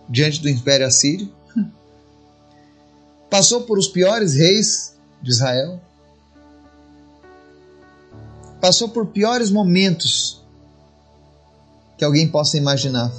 diante 0.10 0.42
do 0.42 0.50
Império 0.50 0.88
Assírio. 0.88 1.32
Passou 3.30 3.62
por 3.62 3.78
os 3.78 3.88
piores 3.88 4.34
reis 4.34 4.96
de 5.22 5.32
Israel. 5.32 5.80
Passou 8.62 8.90
por 8.90 9.08
piores 9.08 9.52
momentos 9.52 10.44
que 11.98 12.06
alguém 12.06 12.28
possa 12.28 12.58
imaginar. 12.58 13.12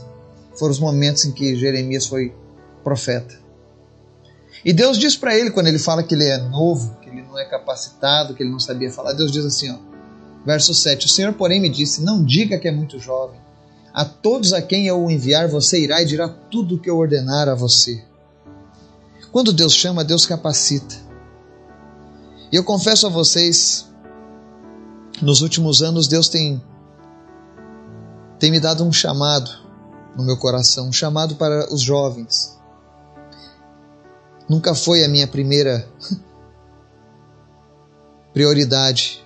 Foram 0.57 0.73
os 0.73 0.79
momentos 0.79 1.25
em 1.25 1.33
que 1.33 1.57
Jeremias 1.57 2.07
foi 2.07 2.35
profeta. 2.83 3.46
E 4.65 4.73
Deus 4.73 4.99
diz 4.99 5.17
para 5.17 5.37
ele, 5.37 5.51
quando 5.51 5.69
ele 5.69 5.79
fala 5.79 6.03
que 6.03 6.15
ele 6.15 6.25
é 6.25 6.39
novo, 6.39 6.97
que 7.01 7.09
ele 7.09 7.23
não 7.23 7.39
é 7.39 7.45
capacitado, 7.45 8.35
que 8.35 8.43
ele 8.43 8.51
não 8.51 8.61
sabia 8.61 8.91
falar, 8.91 9.13
Deus 9.13 9.31
diz 9.31 9.45
assim, 9.45 9.71
ó, 9.71 9.79
verso 10.47 10.73
7: 10.73 11.07
O 11.07 11.09
Senhor, 11.09 11.33
porém, 11.35 11.61
me 11.61 11.69
disse: 11.69 12.03
Não 12.03 12.25
diga 12.25 12.59
que 12.59 12.69
é 12.69 12.73
muito 12.73 12.99
jovem. 12.99 13.41
A 13.93 14.05
todos 14.05 14.53
a 14.53 14.63
quem 14.63 14.87
eu 14.87 15.03
o 15.03 15.11
enviar, 15.11 15.49
você 15.49 15.83
irá 15.83 16.03
e 16.03 16.07
dirá 16.07 16.29
tudo 16.29 16.77
o 16.77 16.79
que 16.79 16.89
eu 16.89 16.97
ordenar 16.97 17.49
a 17.49 17.55
você. 17.55 18.05
Quando 19.33 19.53
Deus 19.53 19.75
chama, 19.75 20.05
Deus 20.05 20.25
capacita. 20.25 20.95
E 22.53 22.57
eu 22.57 22.63
confesso 22.63 23.07
a 23.07 23.11
vocês, 23.11 23.87
nos 25.21 25.41
últimos 25.41 25.83
anos 25.83 26.07
Deus 26.07 26.29
tem 26.29 26.63
tem 28.39 28.51
me 28.51 28.61
dado 28.61 28.85
um 28.85 28.93
chamado 28.93 29.51
no 30.15 30.25
meu 30.25 30.37
coração, 30.37 30.89
um 30.89 30.93
chamado 30.93 31.37
para 31.37 31.73
os 31.73 31.81
jovens. 31.81 32.56
Nunca 34.49 34.75
foi 34.75 35.05
a 35.05 35.09
minha 35.09 35.27
primeira 35.27 35.89
prioridade, 38.33 39.25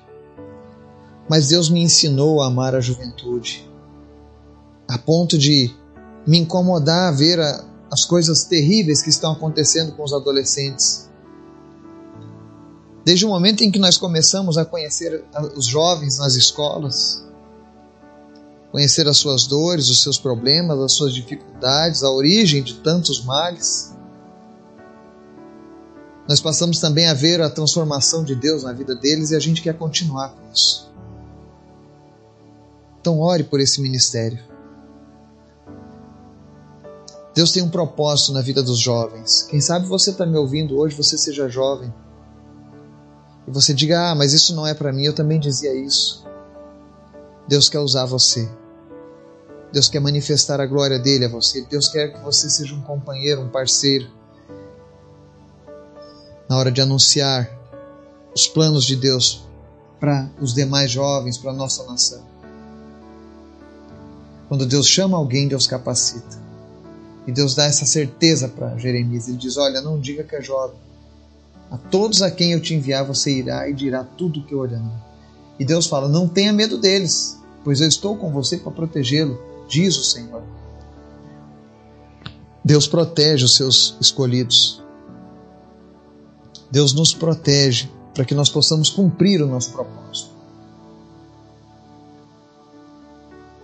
mas 1.28 1.48
Deus 1.48 1.68
me 1.68 1.82
ensinou 1.82 2.40
a 2.40 2.46
amar 2.46 2.74
a 2.74 2.80
juventude, 2.80 3.68
a 4.88 4.96
ponto 4.98 5.36
de 5.36 5.74
me 6.26 6.38
incomodar 6.38 7.08
a 7.08 7.16
ver 7.16 7.38
a, 7.38 7.64
as 7.90 8.04
coisas 8.04 8.44
terríveis 8.44 9.02
que 9.02 9.10
estão 9.10 9.32
acontecendo 9.32 9.92
com 9.92 10.02
os 10.02 10.12
adolescentes. 10.12 11.10
Desde 13.04 13.26
o 13.26 13.28
momento 13.28 13.62
em 13.62 13.70
que 13.70 13.78
nós 13.78 13.96
começamos 13.96 14.56
a 14.56 14.64
conhecer 14.64 15.24
os 15.56 15.66
jovens 15.66 16.18
nas 16.18 16.34
escolas, 16.34 17.24
conhecer 18.70 19.08
as 19.08 19.16
suas 19.16 19.46
dores, 19.46 19.88
os 19.88 20.02
seus 20.02 20.18
problemas, 20.18 20.78
as 20.78 20.92
suas 20.92 21.12
dificuldades, 21.12 22.02
a 22.02 22.10
origem 22.10 22.62
de 22.62 22.74
tantos 22.74 23.24
males, 23.24 23.92
nós 26.30 26.40
passamos 26.40 26.78
também 26.78 27.08
a 27.08 27.12
ver 27.12 27.40
a 27.42 27.50
transformação 27.50 28.22
de 28.22 28.36
Deus 28.36 28.62
na 28.62 28.72
vida 28.72 28.94
deles 28.94 29.32
e 29.32 29.34
a 29.34 29.40
gente 29.40 29.60
quer 29.60 29.76
continuar 29.76 30.28
com 30.28 30.52
isso. 30.54 30.88
Então, 33.00 33.18
ore 33.18 33.42
por 33.42 33.58
esse 33.58 33.80
ministério. 33.80 34.38
Deus 37.34 37.50
tem 37.50 37.64
um 37.64 37.68
propósito 37.68 38.32
na 38.32 38.40
vida 38.42 38.62
dos 38.62 38.78
jovens. 38.78 39.42
Quem 39.50 39.60
sabe 39.60 39.88
você 39.88 40.10
está 40.10 40.24
me 40.24 40.38
ouvindo 40.38 40.78
hoje, 40.78 40.94
você 40.94 41.18
seja 41.18 41.48
jovem 41.48 41.92
e 43.48 43.50
você 43.50 43.74
diga: 43.74 44.12
Ah, 44.12 44.14
mas 44.14 44.32
isso 44.32 44.54
não 44.54 44.64
é 44.64 44.72
para 44.72 44.92
mim, 44.92 45.02
eu 45.02 45.12
também 45.12 45.40
dizia 45.40 45.74
isso. 45.74 46.24
Deus 47.48 47.68
quer 47.68 47.80
usar 47.80 48.06
você. 48.06 48.48
Deus 49.72 49.88
quer 49.88 49.98
manifestar 49.98 50.60
a 50.60 50.66
glória 50.66 51.00
dele 51.00 51.24
a 51.24 51.28
você. 51.28 51.62
Deus 51.62 51.88
quer 51.88 52.12
que 52.12 52.20
você 52.20 52.48
seja 52.48 52.72
um 52.72 52.82
companheiro, 52.82 53.40
um 53.40 53.48
parceiro. 53.48 54.19
Na 56.50 56.58
hora 56.58 56.70
de 56.70 56.82
anunciar 56.82 57.50
os 58.34 58.46
planos 58.46 58.84
de 58.84 58.96
Deus 58.96 59.48
para 59.98 60.30
os 60.38 60.52
demais 60.52 60.90
jovens, 60.90 61.38
para 61.38 61.52
a 61.52 61.54
nossa 61.54 61.84
nação. 61.84 62.22
Quando 64.48 64.66
Deus 64.66 64.86
chama 64.86 65.16
alguém, 65.16 65.48
Deus 65.48 65.66
capacita. 65.66 66.38
E 67.26 67.32
Deus 67.32 67.54
dá 67.54 67.64
essa 67.64 67.86
certeza 67.86 68.48
para 68.48 68.76
Jeremias. 68.76 69.28
Ele 69.28 69.38
diz: 69.38 69.56
Olha, 69.56 69.80
não 69.80 69.98
diga 69.98 70.24
que 70.24 70.36
é 70.36 70.42
jovem 70.42 70.76
a 71.70 71.78
todos 71.78 72.20
a 72.20 72.30
quem 72.30 72.52
eu 72.52 72.60
te 72.60 72.74
enviar, 72.74 73.04
você 73.04 73.32
irá 73.38 73.68
e 73.68 73.72
dirá 73.72 74.02
tudo 74.02 74.40
o 74.40 74.44
que 74.44 74.52
eu 74.52 74.58
ordenar. 74.58 75.00
E 75.58 75.64
Deus 75.64 75.86
fala: 75.86 76.08
Não 76.08 76.26
tenha 76.26 76.52
medo 76.52 76.76
deles, 76.76 77.38
pois 77.62 77.80
eu 77.80 77.86
estou 77.86 78.16
com 78.16 78.32
você 78.32 78.56
para 78.56 78.72
protegê-lo, 78.72 79.40
diz 79.68 79.96
o 79.96 80.04
Senhor. 80.04 80.42
Deus 82.64 82.88
protege 82.88 83.44
os 83.44 83.54
seus 83.54 83.96
escolhidos. 84.00 84.79
Deus 86.70 86.92
nos 86.92 87.12
protege 87.12 87.90
para 88.14 88.24
que 88.24 88.34
nós 88.34 88.48
possamos 88.48 88.88
cumprir 88.90 89.42
o 89.42 89.46
nosso 89.46 89.72
propósito. 89.72 90.30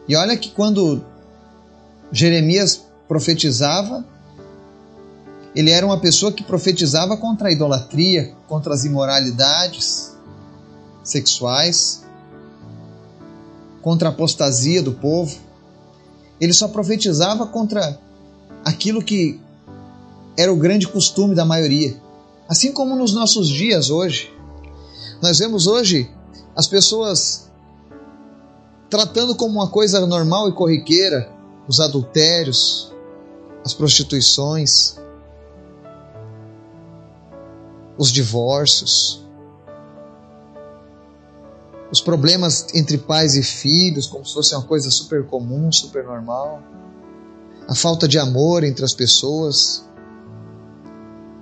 E 0.08 0.14
olha 0.14 0.36
que 0.36 0.50
quando 0.50 1.02
Jeremias 2.12 2.82
profetizava, 3.08 4.04
Ele 5.54 5.70
era 5.70 5.84
uma 5.84 5.98
pessoa 5.98 6.32
que 6.32 6.42
profetizava 6.42 7.16
contra 7.16 7.48
a 7.48 7.52
idolatria, 7.52 8.34
contra 8.46 8.74
as 8.74 8.84
imoralidades 8.84 10.14
sexuais, 11.02 12.04
contra 13.82 14.08
a 14.08 14.12
apostasia 14.12 14.82
do 14.82 14.92
povo. 14.92 15.38
Ele 16.40 16.52
só 16.52 16.68
profetizava 16.68 17.46
contra 17.46 17.98
aquilo 18.64 19.02
que 19.02 19.40
era 20.36 20.52
o 20.52 20.56
grande 20.56 20.86
costume 20.86 21.34
da 21.34 21.44
maioria. 21.44 21.96
Assim 22.48 22.72
como 22.72 22.94
nos 22.94 23.12
nossos 23.12 23.48
dias 23.48 23.90
hoje. 23.90 24.32
Nós 25.20 25.38
vemos 25.38 25.66
hoje 25.66 26.10
as 26.54 26.66
pessoas 26.66 27.50
tratando 28.88 29.34
como 29.34 29.54
uma 29.54 29.68
coisa 29.68 30.04
normal 30.06 30.48
e 30.48 30.52
corriqueira 30.52 31.30
os 31.66 31.80
adultérios, 31.80 32.92
as 33.64 33.74
prostituições, 33.74 34.96
os 37.98 38.12
divórcios, 38.12 39.24
os 41.90 42.00
problemas 42.00 42.66
entre 42.74 42.98
pais 42.98 43.34
e 43.34 43.42
filhos, 43.42 44.06
como 44.06 44.24
se 44.24 44.34
fosse 44.34 44.54
uma 44.54 44.64
coisa 44.64 44.90
super 44.90 45.26
comum, 45.26 45.72
super 45.72 46.04
normal, 46.04 46.62
a 47.68 47.74
falta 47.74 48.06
de 48.06 48.18
amor 48.18 48.64
entre 48.64 48.84
as 48.84 48.94
pessoas. 48.94 49.85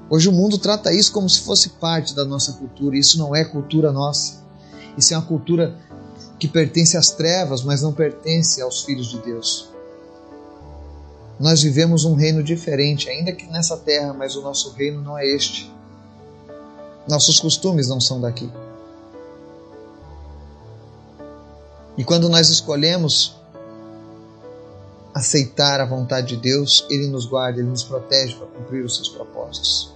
Hoje 0.08 0.28
o 0.28 0.32
mundo 0.32 0.58
trata 0.58 0.92
isso 0.92 1.12
como 1.12 1.28
se 1.28 1.40
fosse 1.40 1.70
parte 1.70 2.14
da 2.14 2.24
nossa 2.24 2.52
cultura, 2.52 2.96
isso 2.96 3.18
não 3.18 3.34
é 3.34 3.44
cultura 3.44 3.90
nossa. 3.90 4.44
Isso 4.96 5.14
é 5.14 5.16
uma 5.16 5.26
cultura 5.26 5.76
que 6.38 6.46
pertence 6.46 6.96
às 6.96 7.10
trevas, 7.10 7.62
mas 7.62 7.82
não 7.82 7.92
pertence 7.92 8.60
aos 8.60 8.82
filhos 8.84 9.08
de 9.08 9.18
Deus. 9.18 9.68
Nós 11.40 11.62
vivemos 11.62 12.04
um 12.04 12.14
reino 12.14 12.42
diferente, 12.42 13.08
ainda 13.08 13.32
que 13.32 13.46
nessa 13.46 13.76
terra, 13.76 14.12
mas 14.12 14.36
o 14.36 14.42
nosso 14.42 14.70
reino 14.72 15.00
não 15.00 15.18
é 15.18 15.26
este. 15.26 15.72
Nossos 17.08 17.40
costumes 17.40 17.88
não 17.88 18.00
são 18.00 18.20
daqui. 18.20 18.50
E 21.96 22.04
quando 22.04 22.28
nós 22.28 22.50
escolhemos 22.50 23.36
aceitar 25.14 25.80
a 25.80 25.86
vontade 25.86 26.28
de 26.28 26.36
Deus, 26.36 26.86
Ele 26.90 27.06
nos 27.06 27.24
guarda, 27.24 27.60
Ele 27.60 27.68
nos 27.68 27.84
protege 27.84 28.34
para 28.34 28.46
cumprir 28.48 28.84
os 28.84 28.96
seus 28.96 29.08
propósitos. 29.08 29.93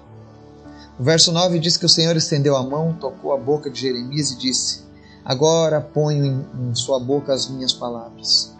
O 0.98 1.02
verso 1.04 1.30
9 1.30 1.60
diz 1.60 1.76
que 1.76 1.86
o 1.86 1.88
Senhor 1.88 2.16
estendeu 2.16 2.56
a 2.56 2.62
mão, 2.62 2.92
tocou 2.92 3.32
a 3.32 3.38
boca 3.38 3.70
de 3.70 3.80
Jeremias 3.80 4.32
e 4.32 4.38
disse: 4.38 4.82
Agora 5.24 5.80
ponho 5.80 6.24
em, 6.24 6.70
em 6.70 6.74
sua 6.74 6.98
boca 6.98 7.32
as 7.32 7.48
minhas 7.48 7.72
palavras. 7.72 8.52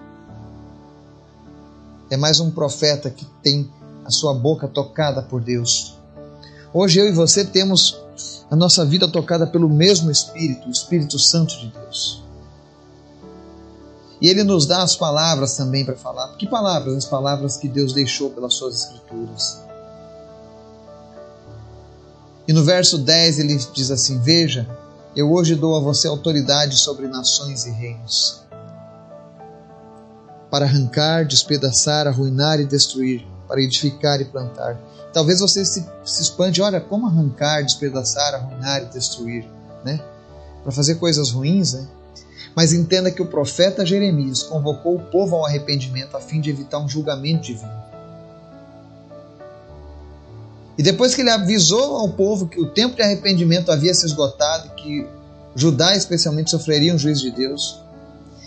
É 2.08 2.16
mais 2.16 2.38
um 2.38 2.50
profeta 2.50 3.10
que 3.10 3.24
tem 3.42 3.68
a 4.04 4.10
sua 4.10 4.32
boca 4.34 4.68
tocada 4.68 5.20
por 5.20 5.40
Deus. 5.40 5.98
Hoje 6.72 7.00
eu 7.00 7.08
e 7.08 7.12
você 7.12 7.44
temos 7.44 7.98
a 8.48 8.54
nossa 8.54 8.84
vida 8.84 9.08
tocada 9.08 9.46
pelo 9.46 9.68
mesmo 9.68 10.08
Espírito, 10.08 10.68
o 10.68 10.70
Espírito 10.70 11.18
Santo 11.18 11.58
de 11.58 11.72
Deus. 11.72 12.22
E 14.20 14.28
Ele 14.28 14.44
nos 14.44 14.64
dá 14.64 14.82
as 14.82 14.94
palavras 14.94 15.56
também 15.56 15.84
para 15.84 15.96
falar. 15.96 16.36
Que 16.36 16.46
palavras? 16.46 16.94
As 16.94 17.04
palavras 17.04 17.56
que 17.56 17.68
Deus 17.68 17.92
deixou 17.92 18.30
pelas 18.30 18.54
suas 18.54 18.76
Escrituras. 18.76 19.67
E 22.48 22.52
no 22.54 22.64
verso 22.64 22.96
10 22.96 23.40
ele 23.40 23.58
diz 23.74 23.90
assim: 23.90 24.18
Veja, 24.20 24.66
eu 25.14 25.30
hoje 25.30 25.54
dou 25.54 25.76
a 25.76 25.80
você 25.80 26.08
autoridade 26.08 26.78
sobre 26.78 27.06
nações 27.06 27.66
e 27.66 27.70
reinos, 27.70 28.40
para 30.50 30.64
arrancar, 30.64 31.26
despedaçar, 31.26 32.06
arruinar 32.06 32.58
e 32.58 32.64
destruir, 32.64 33.26
para 33.46 33.60
edificar 33.60 34.18
e 34.22 34.24
plantar. 34.24 34.80
Talvez 35.12 35.40
você 35.40 35.62
se, 35.62 35.86
se 36.02 36.22
espante, 36.22 36.62
olha, 36.62 36.80
como 36.80 37.06
arrancar, 37.06 37.62
despedaçar, 37.62 38.34
arruinar 38.34 38.82
e 38.84 38.86
destruir, 38.86 39.44
né? 39.84 40.00
Para 40.62 40.72
fazer 40.72 40.94
coisas 40.94 41.30
ruins, 41.30 41.74
né? 41.74 41.86
Mas 42.56 42.72
entenda 42.72 43.10
que 43.10 43.20
o 43.20 43.26
profeta 43.26 43.84
Jeremias 43.84 44.42
convocou 44.42 44.96
o 44.96 45.04
povo 45.10 45.36
ao 45.36 45.44
arrependimento 45.44 46.16
a 46.16 46.20
fim 46.20 46.40
de 46.40 46.48
evitar 46.48 46.78
um 46.78 46.88
julgamento 46.88 47.42
divino. 47.42 47.87
E 50.78 50.82
depois 50.82 51.12
que 51.12 51.22
ele 51.22 51.30
avisou 51.30 51.96
ao 51.96 52.10
povo 52.10 52.46
que 52.46 52.60
o 52.60 52.70
tempo 52.70 52.94
de 52.94 53.02
arrependimento 53.02 53.72
havia 53.72 53.92
se 53.92 54.06
esgotado 54.06 54.70
que 54.76 55.04
Judá 55.56 55.96
especialmente 55.96 56.52
sofreria 56.52 56.94
um 56.94 56.98
juízo 56.98 57.22
de 57.22 57.32
Deus, 57.32 57.80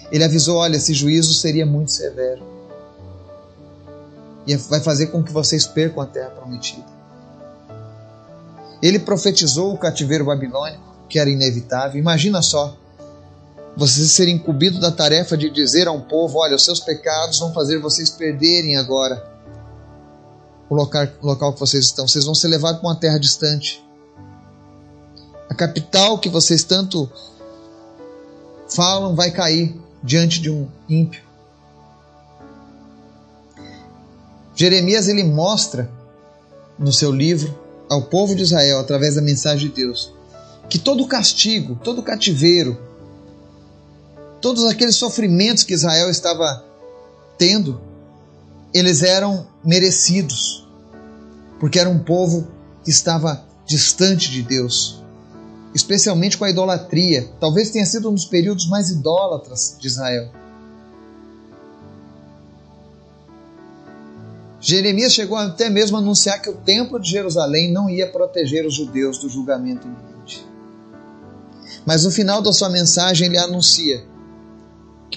ele 0.10 0.24
avisou: 0.24 0.58
olha, 0.58 0.78
esse 0.78 0.94
juízo 0.94 1.34
seria 1.34 1.66
muito 1.66 1.92
severo. 1.92 2.42
E 4.48 4.56
vai 4.56 4.80
fazer 4.80 5.08
com 5.08 5.22
que 5.22 5.32
vocês 5.32 5.68
percam 5.68 6.02
a 6.02 6.06
terra 6.06 6.30
prometida. 6.30 6.86
Ele 8.82 8.98
profetizou 8.98 9.74
o 9.74 9.78
cativeiro 9.78 10.26
babilônico, 10.26 10.82
que 11.10 11.20
era 11.20 11.30
inevitável. 11.30 12.00
Imagina 12.00 12.42
só, 12.42 12.76
você 13.76 14.06
ser 14.06 14.30
incumbido 14.30 14.80
da 14.80 14.90
tarefa 14.92 15.36
de 15.36 15.50
dizer 15.50 15.86
a 15.86 15.92
um 15.92 16.02
povo: 16.02 16.40
olha, 16.40 16.56
os 16.56 16.64
seus 16.64 16.80
pecados 16.80 17.40
vão 17.40 17.54
fazer 17.54 17.78
vocês 17.78 18.10
perderem 18.10 18.78
agora 18.78 19.31
o 20.72 20.76
local, 20.76 21.06
o 21.22 21.28
local 21.28 21.54
que 21.54 21.60
vocês 21.60 21.84
estão. 21.84 22.08
Vocês 22.08 22.24
vão 22.24 22.34
ser 22.34 22.48
levados 22.48 22.80
para 22.80 22.90
uma 22.90 22.96
terra 22.96 23.18
distante. 23.18 23.84
A 25.50 25.54
capital 25.54 26.18
que 26.18 26.30
vocês 26.30 26.64
tanto 26.64 27.12
falam 28.74 29.14
vai 29.14 29.32
cair 29.32 29.78
diante 30.02 30.40
de 30.40 30.50
um 30.50 30.70
ímpio. 30.88 31.22
Jeremias 34.56 35.10
ele 35.10 35.26
mostra 35.26 35.92
no 36.80 36.94
seu 36.94 37.12
livro 37.12 37.54
ao 37.90 38.04
povo 38.04 38.34
de 38.34 38.44
Israel 38.44 38.80
através 38.80 39.16
da 39.16 39.22
mensagem 39.22 39.68
de 39.68 39.76
Deus 39.76 40.14
que 40.70 40.80
todo 40.80 41.06
castigo, 41.06 41.76
todo 41.84 42.02
cativeiro, 42.02 42.80
todos 44.40 44.64
aqueles 44.64 44.96
sofrimentos 44.96 45.64
que 45.64 45.74
Israel 45.74 46.10
estava 46.10 46.64
tendo, 47.38 47.82
eles 48.74 49.04
eram 49.04 49.48
merecidos 49.64 50.68
porque 51.62 51.80
era 51.80 51.88
um 51.88 52.00
povo 52.00 52.48
que 52.84 52.90
estava 52.90 53.46
distante 53.68 54.32
de 54.32 54.42
Deus, 54.42 55.04
especialmente 55.76 56.36
com 56.36 56.44
a 56.44 56.50
idolatria. 56.50 57.30
Talvez 57.40 57.70
tenha 57.70 57.86
sido 57.86 58.10
um 58.10 58.16
dos 58.16 58.26
períodos 58.26 58.68
mais 58.68 58.90
idólatras 58.90 59.78
de 59.80 59.88
Israel. 59.88 60.32
Jeremias 64.60 65.14
chegou 65.14 65.38
até 65.38 65.70
mesmo 65.70 65.98
a 65.98 66.00
anunciar 66.00 66.42
que 66.42 66.50
o 66.50 66.54
templo 66.54 67.00
de 67.00 67.12
Jerusalém 67.12 67.72
não 67.72 67.88
ia 67.88 68.08
proteger 68.12 68.66
os 68.66 68.74
judeus 68.74 69.20
do 69.20 69.30
julgamento 69.30 69.88
iminente. 69.88 70.44
Mas 71.86 72.06
no 72.06 72.12
final 72.12 72.42
da 72.42 72.52
sua 72.52 72.70
mensagem 72.70 73.28
ele 73.28 73.38
anuncia 73.38 74.04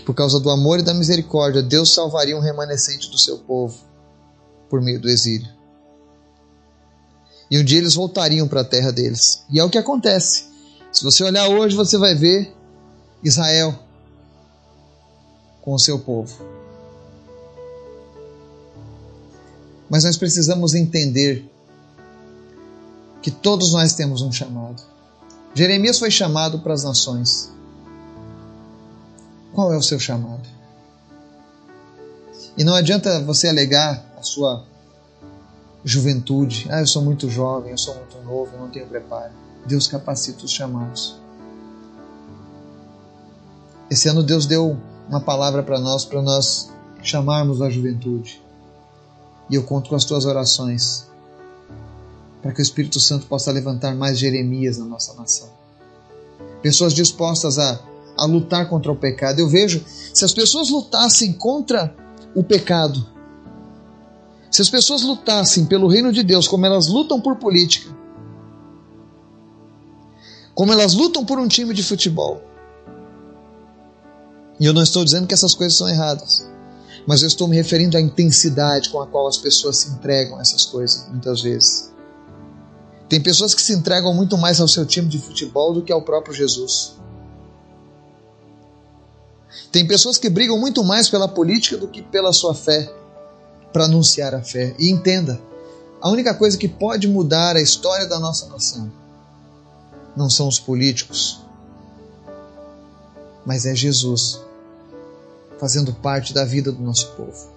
por 0.05 0.15
causa 0.15 0.39
do 0.39 0.51
amor 0.51 0.81
e 0.81 0.83
da 0.83 0.93
misericórdia, 0.93 1.63
Deus 1.63 1.95
salvaria 1.95 2.37
um 2.37 2.41
remanescente 2.41 3.11
do 3.11 3.19
seu 3.19 3.39
povo 3.39 3.77
por 4.69 4.81
meio 4.81 5.01
do 5.01 5.09
exílio. 5.09 5.49
E 7.51 7.59
um 7.59 7.65
dia 7.65 7.79
eles 7.79 7.95
voltariam 7.95 8.49
para 8.49 8.63
a 8.63 8.65
terra 8.65 8.91
deles. 8.91 9.45
E 9.51 9.59
é 9.59 9.65
o 9.65 9.71
que 9.71 9.79
acontece. 9.79 10.47
Se 10.93 11.03
você 11.03 11.25
olhar 11.25 11.49
hoje, 11.49 11.77
você 11.77 11.99
vai 11.99 12.15
ver 12.15 12.55
Israel 13.23 13.79
com 15.61 15.75
o 15.75 15.79
seu 15.79 15.99
povo. 15.99 16.37
Mas 19.89 20.05
nós 20.05 20.17
precisamos 20.17 20.75
entender 20.75 21.51
que 23.23 23.31
todos 23.31 23.73
nós 23.73 23.95
temos 23.95 24.21
um 24.23 24.33
chamado. 24.33 24.83
Jeremias 25.55 25.99
foi 25.99 26.11
chamado 26.11 26.59
para 26.59 26.75
as 26.75 26.85
nações. 26.85 27.51
Qual 29.55 29.73
é 29.73 29.77
o 29.77 29.83
seu 29.83 30.01
chamado? 30.01 30.43
E 32.59 32.65
não 32.65 32.75
adianta 32.75 33.23
você 33.23 33.49
alegar 33.49 34.05
a 34.17 34.23
sua 34.23 34.65
juventude. 35.85 36.67
Ah, 36.71 36.81
eu 36.81 36.87
sou 36.87 37.03
muito 37.03 37.31
jovem, 37.31 37.71
eu 37.71 37.79
sou 37.79 37.95
muito 37.95 38.19
novo, 38.23 38.51
eu 38.53 38.61
não 38.61 38.69
tenho 38.69 38.87
preparo. 38.87 39.33
Deus 39.65 39.87
capacita 39.87 40.45
os 40.45 40.51
chamados. 40.51 41.17
Esse 43.89 44.09
ano 44.09 44.23
Deus 44.23 44.45
deu 44.45 44.77
uma 45.09 45.21
palavra 45.21 45.63
para 45.63 45.79
nós, 45.79 46.05
para 46.05 46.21
nós 46.21 46.71
chamarmos 47.03 47.63
a 47.63 47.71
juventude. 47.71 48.43
E 49.49 49.55
eu 49.55 49.63
conto 49.63 49.91
com 49.91 49.95
as 49.95 50.05
tuas 50.05 50.25
orações, 50.25 51.07
para 52.43 52.53
que 52.53 52.61
o 52.61 52.63
Espírito 52.63 52.99
Santo 52.99 53.27
possa 53.27 53.53
levantar 53.53 53.95
mais 53.95 54.19
Jeremias 54.19 54.79
na 54.79 54.85
nossa 54.85 55.15
nação. 55.15 55.49
Pessoas 56.63 56.95
dispostas 56.95 57.59
a, 57.59 57.79
a 58.17 58.25
lutar 58.27 58.69
contra 58.69 58.93
o 58.93 58.97
pecado. 58.97 59.41
Eu 59.41 59.49
vejo, 59.49 59.85
se 59.87 60.25
as 60.25 60.33
pessoas 60.33 60.71
lutassem 60.71 61.33
contra 61.33 61.95
o 62.35 62.43
pecado, 62.43 63.05
se 64.51 64.63
as 64.63 64.71
pessoas 64.71 65.03
lutassem 65.03 65.67
pelo 65.67 65.89
reino 65.89 66.13
de 66.13 66.23
Deus 66.23 66.47
como 66.47 66.65
elas 66.65 66.87
lutam 66.87 67.21
por 67.21 67.37
política, 67.37 67.95
como 70.55 70.73
elas 70.73 70.95
lutam 70.95 71.25
por 71.25 71.39
um 71.39 71.49
time 71.49 71.75
de 71.75 71.83
futebol, 71.83 72.41
e 74.59 74.67
eu 74.67 74.73
não 74.73 74.83
estou 74.83 75.05
dizendo 75.05 75.27
que 75.27 75.35
essas 75.35 75.55
coisas 75.55 75.77
são 75.77 75.89
erradas, 75.89 76.49
mas 77.07 77.23
eu 77.23 77.29
estou 77.29 77.49
me 77.49 77.57
referindo 77.57 77.97
à 77.97 78.01
intensidade 78.01 78.89
com 78.89 79.01
a 79.01 79.07
qual 79.07 79.27
as 79.27 79.37
pessoas 79.37 79.79
se 79.79 79.91
entregam 79.91 80.39
a 80.39 80.41
essas 80.41 80.65
coisas, 80.65 81.09
muitas 81.09 81.43
vezes. 81.43 81.93
Tem 83.09 83.21
pessoas 83.21 83.55
que 83.55 83.61
se 83.61 83.75
entregam 83.75 84.15
muito 84.15 84.39
mais 84.39 84.61
ao 84.61 84.69
seu 84.69 84.87
time 84.87 85.09
de 85.09 85.19
futebol 85.19 85.75
do 85.75 85.83
que 85.83 85.93
ao 85.93 86.03
próprio 86.03 86.35
Jesus. 86.35 86.95
Tem 89.71 89.87
pessoas 89.87 90.19
que 90.19 90.29
brigam 90.29 90.59
muito 90.59 90.85
mais 90.85 91.09
pela 91.09 91.29
política 91.29 91.77
do 91.77 91.89
que 91.89 92.03
pela 92.03 92.33
sua 92.33 92.55
fé, 92.55 92.93
para 93.73 93.85
anunciar 93.85 94.35
a 94.35 94.43
fé. 94.43 94.75
E 94.79 94.91
entenda, 94.91 95.41
a 96.01 96.09
única 96.11 96.35
coisa 96.35 96.57
que 96.57 96.69
pode 96.69 97.09
mudar 97.09 97.57
a 97.57 97.61
história 97.61 98.07
da 98.07 98.19
nossa 98.21 98.47
nação 98.49 98.93
não 100.17 100.31
são 100.31 100.47
os 100.47 100.59
políticos, 100.59 101.41
mas 103.45 103.67
é 103.67 103.75
Jesus 103.75 104.41
fazendo 105.59 105.93
parte 105.93 106.33
da 106.33 106.45
vida 106.45 106.71
do 106.71 106.83
nosso 106.83 107.13
povo. 107.13 107.53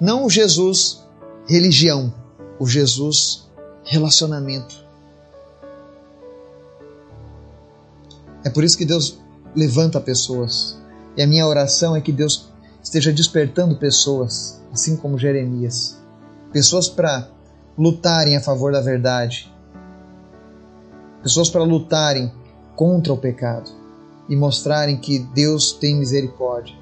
Não 0.00 0.24
o 0.24 0.30
Jesus 0.30 1.02
religião, 1.46 2.12
o 2.58 2.66
Jesus 2.66 3.48
relacionamento. 3.84 4.82
É 8.44 8.50
por 8.50 8.64
isso 8.64 8.76
que 8.76 8.84
Deus 8.84 9.18
levanta 9.54 10.00
pessoas. 10.00 10.76
E 11.16 11.22
a 11.22 11.26
minha 11.26 11.46
oração 11.46 11.94
é 11.94 12.00
que 12.00 12.12
Deus 12.12 12.50
esteja 12.82 13.12
despertando 13.12 13.76
pessoas, 13.76 14.60
assim 14.72 14.96
como 14.96 15.18
Jeremias. 15.18 15.96
Pessoas 16.52 16.88
para 16.88 17.28
lutarem 17.76 18.36
a 18.36 18.40
favor 18.40 18.72
da 18.72 18.80
verdade. 18.80 19.52
Pessoas 21.22 21.48
para 21.48 21.62
lutarem 21.62 22.32
contra 22.74 23.12
o 23.12 23.18
pecado 23.18 23.70
e 24.28 24.36
mostrarem 24.36 24.96
que 24.96 25.18
Deus 25.18 25.72
tem 25.72 25.96
misericórdia. 25.96 26.74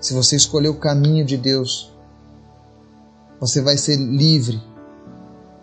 Se 0.00 0.14
você 0.14 0.36
escolher 0.36 0.68
o 0.68 0.78
caminho 0.78 1.24
de 1.24 1.36
Deus, 1.36 1.92
você 3.38 3.60
vai 3.60 3.76
ser 3.76 3.96
livre 3.96 4.60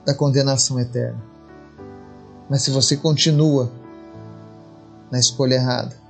da 0.06 0.13
condenação 0.13 0.80
eterna. 0.80 1.22
Mas 2.50 2.62
se 2.62 2.72
você 2.72 2.96
continua 2.96 3.72
na 5.12 5.20
escolha 5.20 5.56
errada, 5.56 6.07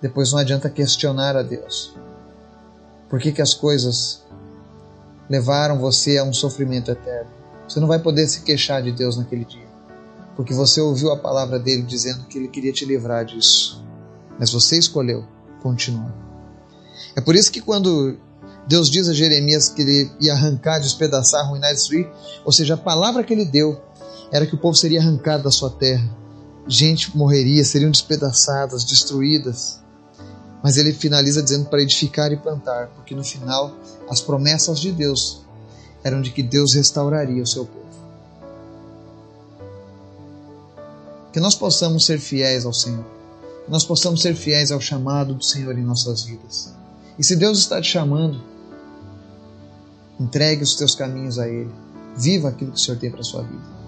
depois 0.00 0.32
não 0.32 0.38
adianta 0.38 0.70
questionar 0.70 1.36
a 1.36 1.42
Deus. 1.42 1.94
Por 3.08 3.18
que, 3.18 3.32
que 3.32 3.42
as 3.42 3.54
coisas 3.54 4.22
levaram 5.28 5.78
você 5.78 6.18
a 6.18 6.24
um 6.24 6.32
sofrimento 6.32 6.90
eterno? 6.90 7.30
Você 7.68 7.80
não 7.80 7.88
vai 7.88 7.98
poder 7.98 8.26
se 8.28 8.42
queixar 8.42 8.82
de 8.82 8.92
Deus 8.92 9.16
naquele 9.16 9.44
dia, 9.44 9.66
porque 10.36 10.54
você 10.54 10.80
ouviu 10.80 11.12
a 11.12 11.16
palavra 11.16 11.58
dele 11.58 11.82
dizendo 11.82 12.24
que 12.26 12.38
ele 12.38 12.48
queria 12.48 12.72
te 12.72 12.84
livrar 12.84 13.24
disso. 13.24 13.84
Mas 14.38 14.52
você 14.52 14.78
escolheu 14.78 15.24
continuar. 15.62 16.14
É 17.16 17.20
por 17.20 17.34
isso 17.34 17.50
que 17.50 17.60
quando 17.60 18.16
Deus 18.66 18.90
diz 18.90 19.08
a 19.08 19.12
Jeremias 19.14 19.68
que 19.68 19.82
ele 19.82 20.10
ia 20.20 20.34
arrancar, 20.34 20.78
despedaçar, 20.78 21.40
arruinar, 21.40 21.72
destruir, 21.72 22.08
ou 22.44 22.52
seja, 22.52 22.74
a 22.74 22.78
palavra 22.78 23.24
que 23.24 23.32
ele 23.32 23.44
deu 23.44 23.80
era 24.30 24.46
que 24.46 24.54
o 24.54 24.58
povo 24.58 24.76
seria 24.76 25.00
arrancado 25.00 25.42
da 25.42 25.50
sua 25.50 25.70
terra, 25.70 26.08
gente 26.66 27.16
morreria, 27.16 27.64
seriam 27.64 27.90
despedaçadas, 27.90 28.84
destruídas. 28.84 29.80
Mas 30.62 30.76
ele 30.76 30.92
finaliza 30.92 31.42
dizendo 31.42 31.68
para 31.68 31.82
edificar 31.82 32.32
e 32.32 32.36
plantar, 32.36 32.88
porque 32.88 33.14
no 33.14 33.24
final 33.24 33.76
as 34.08 34.20
promessas 34.20 34.80
de 34.80 34.90
Deus 34.90 35.42
eram 36.02 36.20
de 36.20 36.30
que 36.30 36.42
Deus 36.42 36.74
restauraria 36.74 37.42
o 37.42 37.46
seu 37.46 37.64
povo. 37.64 37.86
Que 41.32 41.40
nós 41.40 41.54
possamos 41.54 42.04
ser 42.04 42.18
fiéis 42.18 42.64
ao 42.64 42.72
Senhor, 42.72 43.04
que 43.64 43.70
nós 43.70 43.84
possamos 43.84 44.22
ser 44.22 44.34
fiéis 44.34 44.72
ao 44.72 44.80
chamado 44.80 45.34
do 45.34 45.44
Senhor 45.44 45.78
em 45.78 45.82
nossas 45.82 46.24
vidas. 46.24 46.72
E 47.18 47.24
se 47.24 47.36
Deus 47.36 47.58
está 47.58 47.80
te 47.80 47.88
chamando, 47.88 48.42
entregue 50.18 50.62
os 50.62 50.74
teus 50.74 50.94
caminhos 50.94 51.38
a 51.38 51.48
Ele, 51.48 51.70
viva 52.16 52.48
aquilo 52.48 52.72
que 52.72 52.78
o 52.78 52.80
Senhor 52.80 52.98
tem 52.98 53.10
para 53.10 53.20
a 53.20 53.24
sua 53.24 53.42
vida. 53.42 53.78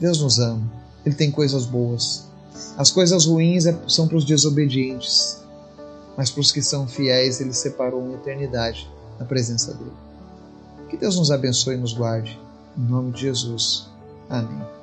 Deus 0.00 0.20
nos 0.20 0.38
ama, 0.38 0.62
Ele 1.04 1.14
tem 1.14 1.30
coisas 1.30 1.64
boas. 1.64 2.26
As 2.76 2.90
coisas 2.90 3.26
ruins 3.26 3.66
é, 3.66 3.76
são 3.86 4.08
para 4.08 4.16
os 4.16 4.24
desobedientes, 4.24 5.38
mas 6.18 6.32
para 6.32 6.40
os 6.40 6.50
que 6.50 6.60
são 6.60 6.88
fiéis, 6.88 7.40
Ele 7.40 7.54
separou 7.54 8.02
uma 8.02 8.14
eternidade 8.14 8.90
na 9.20 9.24
presença 9.24 9.72
dEle. 9.72 9.92
Que 10.90 10.96
Deus 10.96 11.16
nos 11.16 11.30
abençoe 11.30 11.76
e 11.76 11.78
nos 11.78 11.92
guarde. 11.92 12.36
Em 12.76 12.82
nome 12.82 13.12
de 13.12 13.20
Jesus. 13.20 13.86
Amém. 14.28 14.77